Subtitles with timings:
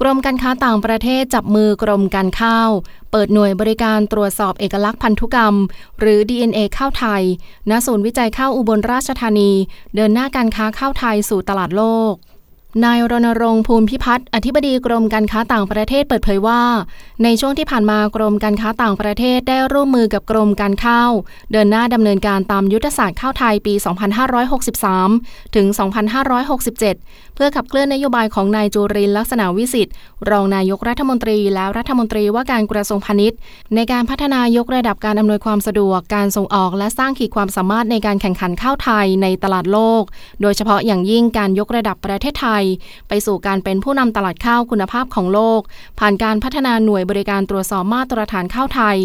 [0.00, 2.70] กรมการค้าต่างประเทศจับมือกรมการข้าว
[3.10, 5.54] เปิดหน่วยบริการตรวจสอบเอกลักษณ์พันธุกรรม
[6.00, 7.22] หรือ DNA ข้าวไทย
[7.70, 9.52] ณ ศูนย์วิจัยข้าวอุบลราชธานี
[9.94, 12.14] เดินหน้าการค้าข้าวไทยสู่ตลาดโลก
[12.84, 16.62] นายรณรงค์ภูมิพิพัฒน์อธิบดีกรมการค้าต่างประเทศเปิดเผยว่า
[17.24, 21.10] ในช่วงที่ผ่านมากรมการค้าต่างประเทศได้ร่วมมือกับกรมการข้าว
[21.52, 23.74] เดินหน้าดำเนินการตามยุทธศาสตร์ข้าวไทยปี
[25.04, 25.66] 2563 ถึง
[26.50, 26.78] 2567
[27.34, 29.94] เพื่อขับเคลื่อนนโยบายของนายจุรินทร์ลักษณะวิสิทธิ์
[30.30, 33.38] รองนายกรัฐมนตรีและรัฐมนตรีว่าการกระทรวงพาณิชย์
[33.74, 40.02] ในการพัฒนายกระดับการอำนวยความสะดวกการส่งออกและสร้างขีดความสามารถในการแข่งขันข้าวไทยในตลาดโลก
[40.42, 42.64] โดยเฉพาะอย่างยิ่งการยกระดับประเทศไทย
[43.08, 45.60] ไปสู่การเป็นผู้นำตลาดข้าวคุณภาพของโลก
[45.98, 48.98] ผ่านการพัฒนาหน่วยบริการตรวจสอบมาตรฐานข้าวไทย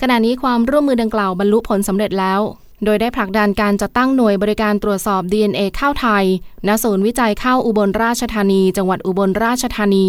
[0.00, 2.40] ขณะนี้ความร่วมมือดังกล่าวบรรลุผลสำเร็จแล้ว
[2.84, 6.24] โดยได้ผลักดันการจัดตั้งหน่วยบริการตรวจสอบ DNA ข้าวไทย
[6.68, 10.06] ณ ศูนย์วิจัยข้าวอุบลราชธานี จังหวัดอุบลราชธานี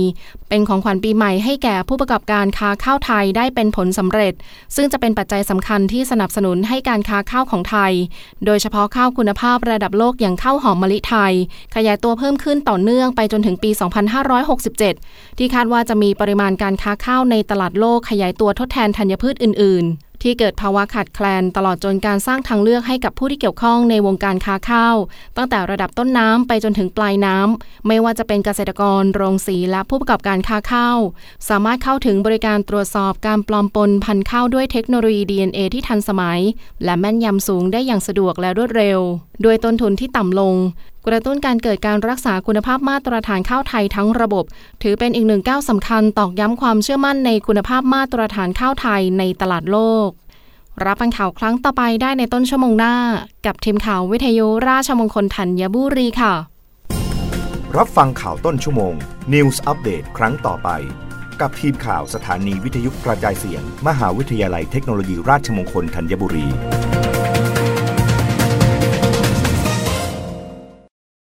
[0.50, 4.34] เป็นของขวัญปีใหม่ให้แก่ผู้ประกอบการค้าข้าวไทยได้เป็นผลสำเร็จ
[4.76, 7.94] ซึ่งจะเป็นปัจจัยสำคัญที่สนับสนุนให้การค้าข้าวของไทย
[8.46, 11.34] โดยเฉพาะข้าวคุณภาพระดับโลกอย่างข้าวหอมมะลิไทย
[11.76, 13.70] ขยายตัวเพิ่มขึ้นต่อเนื่องไปจนถึงปี
[14.54, 24.96] 2567 ที่คาดว่าจะมีปริมาณการค้าข้าวในตลาดโลกขยายตัวทดแทนธัญพืชอื่น ๆ ที่เกิดภาวะขาดแคลนตลอดจนการสร้างทางเลือกให้กับผู้ที่เกี่ยวข้องในวงการค้าข้าว
[25.38, 30.98] ตั้งแต่ระดับต้นน้ำไปจนถึงปลายน้ำ ไม่ว่าจะเป็นเกษตรกร โรงสีและผู้ประกอบการค้าข้าว
[31.50, 36.42] สามารถเข้าถึงบริการตรวจสอบการปลอมปนพันธุ์ข้าวด้วยเทคโนโลยี DNA ที่ทันสมัย
[36.84, 39.00] และแม่นยำสูงได้อย่างสะดวกและรวดเร็ว
[39.42, 40.56] โดยต้นทุนที่ต่ำลง
[41.08, 44.46] กระตุ้นการเกิดการรักษาคุณภาพมาตรฐานข้าวไทยทั้งระบบ
[44.84, 49.78] ถือเป็นอีกหนึ่งก้าวสำคัญตอกย้ำความเชื่อมั่นในคุณภาพมาตรฐานข้าวไทยในตลาดโล
[50.08, 50.10] ก
[50.86, 52.96] รับฟังข่าวครั้งต่อไปได้ในต้นชั่วโมงหน้า
[53.46, 56.34] กับทีมข่าววิทยุราชมงคลธัญบุรีค่ะ
[57.78, 58.94] รับฟังข่าวต้นชั่วโมง
[59.34, 60.70] News อัปเดตครั้งต่อไป
[61.42, 66.48] กับทีมข่าวสถานีวิทยุกระจายเสียง มหาวิทยาลัยเทคโนโลยีราชมงคลธัญบุรี